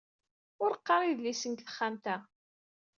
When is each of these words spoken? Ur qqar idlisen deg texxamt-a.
Ur 0.63 0.71
qqar 0.83 1.01
idlisen 1.05 1.53
deg 1.53 1.61
texxamt-a. 1.67 2.15